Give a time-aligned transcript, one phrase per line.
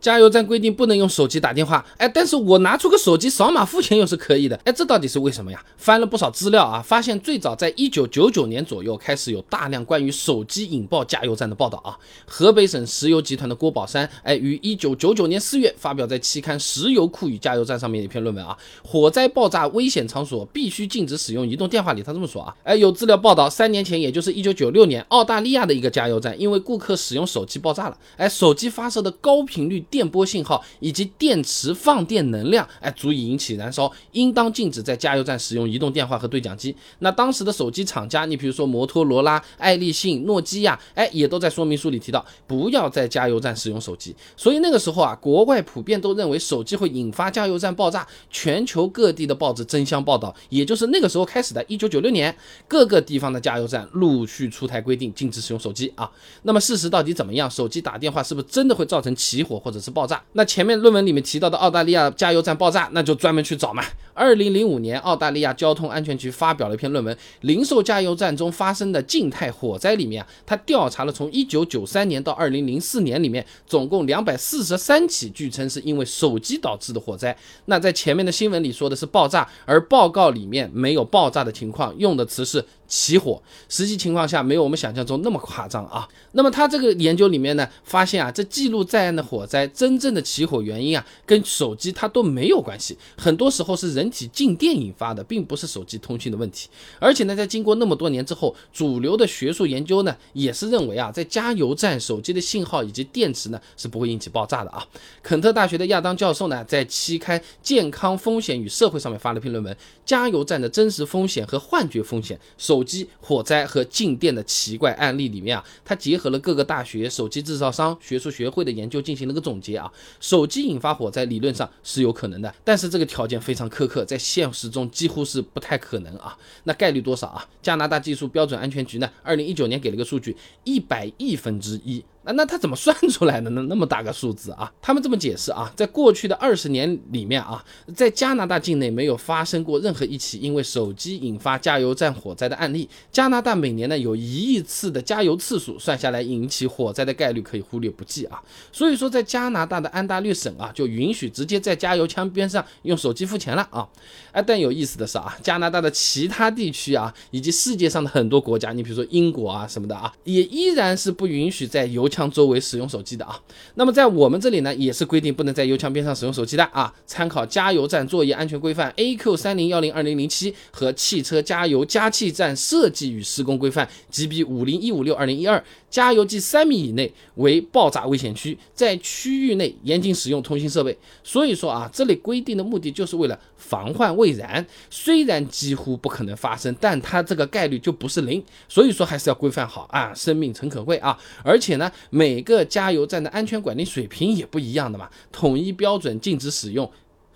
[0.00, 5.60] 加油站规定不能用手机打电话，哎，但是我拿出个手机扫码付钱又是可以的，哎，这到底是为什么呀？
[5.76, 11.98] 翻了不少资料啊，发现最早在一九九九年左右开始有大量关于手机引爆加油站的报道啊。
[12.26, 29.84] 河北省石油集团的郭宝山，哎，于一九九九年四月发表在期刊《石油库与加油站》上面一篇论文啊，火灾爆炸危险场所必须禁止使用移动电话里，他这么说啊，哎，有资料报道，三年前，也就是一九九六年，澳大利亚的一个加油站因为顾客使用手机爆炸了，哎，手机发射的高频率。
[29.90, 36.74] 电波信号以及电池放电能量，哎，足以引起燃烧，应当禁止在加油站使用移动电话和对讲机。
[37.00, 44.14] 那当时的手机厂家，你比如说摩托罗拉、爱立信、诺基亚，哎，也都在说明书里提到，不要在加油站使用手机。
[44.36, 50.34] 所以那个时候啊，国外普遍都认为手机会引发加油站爆炸，全球各地的报纸争相报道。
[50.50, 56.10] 也就是那个时候开始的，一九九六年，各个地方的加油站陆续出台规定，禁止使用手机啊。
[56.42, 57.50] 那么事实到底怎么样？
[57.50, 59.77] 手机打电话是不是真的会造成起火或者？
[59.80, 60.22] 是爆炸。
[60.32, 63.82] 那前面论文里面提到的澳大利亚加油站爆炸，那就专门去找嘛。
[64.18, 77.36] 二零零五年，澳大利亚交通安全局发表了一篇论文，零售加油站中发生的静态火灾里面啊，他调查了从一九九三年到二零零四年里面总共两百四十三起，据称是因为手机导致的火灾。
[77.66, 82.64] 那在前面的新闻里说的是爆炸，而报告里面没有爆炸的情况，用的词是。
[82.88, 86.08] 起火，实际情况下没有我们想象中那么夸张啊。
[86.32, 96.68] 那么他这个研究里面呢，发现啊，这记录在案的火灾真正的起火原因啊，跟手机它都没有关系，很多时候是人体静电引发的，并不是手机通讯的问题。
[96.98, 104.84] 而且呢，在经过那么多年之后，主流的学术研究呢，也是认为啊，在加油站手机的信号以及电池呢，是不会引起爆炸的啊。
[105.22, 109.72] 肯特大学的亚当教授呢，在期刊《健康风险与社会》上面发了篇论文，
[110.04, 112.88] 《加油站的真实风险和幻觉风险》手。
[112.88, 119.92] 机火灾和静电的奇怪案例里面啊，他结合了各个大学、手机制造商、学术学会的研究进行了个总结啊。
[120.20, 126.36] 手机引发火灾理论上是有可能的，但是这个条件非常苛刻，在现实中几乎是不太可能啊。
[126.64, 127.46] 那概率多少啊？
[127.62, 132.04] 加拿大技术标准安全局呢，二零一九年给了个数据，一百亿分之一。
[132.28, 133.62] 那那他怎么算出来的呢？
[133.68, 134.70] 那么大个数字啊？
[134.82, 137.64] 他们这么解释啊，在过去的二十年里面啊，
[137.96, 142.86] 在加拿大境内没有发生过任何一起因为手机引发加油站火灾的案例。
[143.10, 148.42] 加拿大每年呢有一亿次的加油次数，算下来引起火灾的概率可以忽略不计啊。
[148.70, 153.88] 所以说，在加拿大的安大略省啊，就允许直接在加油枪边上用手机付钱了啊。
[154.32, 162.17] 哎，但有意思的是啊，加拿大的其他地区啊，以及世界上的很多国家，你比如说英国啊什么的啊，也依然是不允许在油枪。
[162.18, 163.38] 枪周围使用手机的啊，
[163.76, 166.92] 那么在我们这里呢，也是规定不能在油枪边上使用手机的啊。
[167.06, 175.62] 参考加油站作业安全规范 AQ 三零幺零二零零七和汽车加油加气站设计与施工规范 GB 五零一五六二零一二。
[175.90, 180.96] 加油机三米以内为爆炸危险区，在区域内严禁使用通信设备。
[181.22, 184.64] 所以说啊，这里规定的目的就是为了防患未然。
[184.90, 188.42] 虽然几乎不可能发生，但它这个概率就不是零。
[188.68, 191.18] 所以说还是要规范好啊，生命诚可贵啊！
[191.42, 196.90] 而且呢，每个加油站的安全管理水平也不一样的嘛，统一标准禁止使用。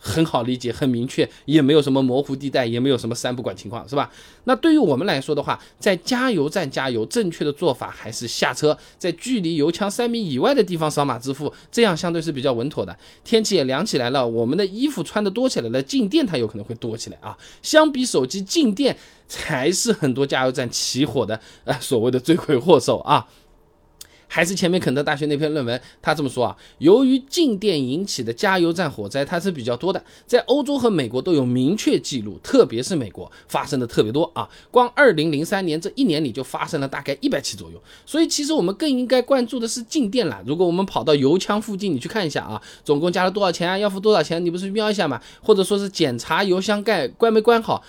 [0.05, 4.11] 很好理解，很明确，也没有什么模糊地带，也没有什么三不管情况，是吧？
[4.45, 12.97] 那对于我们来说的话，在加油站加油，正确的做法还是下车，在距离油枪三米以外的地方扫码支付，这样相对是比较稳妥的。
[13.23, 17.39] 天气也凉起来了，我们的衣服穿的多起来了，静电它有可能会多起来啊。
[17.63, 18.97] 相比手机，静电
[19.29, 23.25] 才是很多加油站起火的呃所谓的罪魁祸首啊。
[24.35, 34.49] 还是前面肯德大学那篇论文，他这么说啊，由于静电引起的加油站火灾，它是比较多的，在欧洲和美国都有明确记录，特别是美国发生的特别多啊。
[34.71, 37.83] 光二零零三年这一年里就发生了大概一百起左右。
[38.07, 40.43] 所以其实我们更应该关注的是静电了。
[40.47, 43.77] 如果我们跑到油枪附近，你去看一下啊，总共加了多少钱啊？
[43.77, 44.43] 要付多少钱？
[44.43, 45.21] 你不是瞄一下嘛？
[45.43, 47.85] 或者说是检查油箱盖关没关好？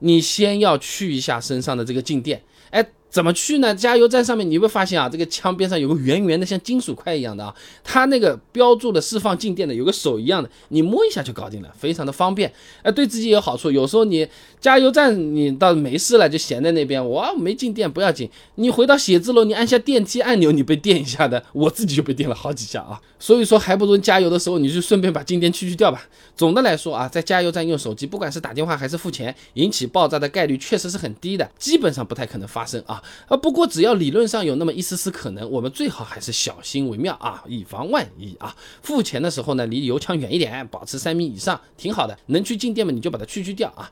[0.00, 2.84] 你先要去一下身上的这个静电，哎。
[3.16, 3.74] 怎么去呢？
[3.74, 12.52] 加油站上面你会发现啊，这个枪边上有个圆圆的像金属块一样的啊，它那个标注的释放静电的有个手一样的，你摸一下就搞定了，非常的方便。
[12.82, 13.70] 哎，对自己有好处。
[13.70, 14.28] 有时候你
[14.60, 18.28] 加油站你倒没事了，就闲在那边，我没进电不要紧。
[18.56, 23.00] 你回到写字楼，你按下电梯按钮，你被电一下的，我自己就被电了好几下啊。
[23.18, 26.06] 所以说还不如加油的时候你就顺便把静电去去掉吧。
[26.36, 33.02] 总的来说啊，在加油站用手机，不管是打电话还是付钱，引起爆炸的概率确实是很低的，基本上不太可能发生啊。
[33.28, 38.54] 啊，不过只要理论上有那么一丝丝可能，我们最好还是小心为妙啊，以防万一啊。
[38.82, 42.16] 付钱的时候呢，离油枪远一点，保持三米以上，挺好的。
[42.26, 43.90] 能去静电嘛，你就把它去去掉啊。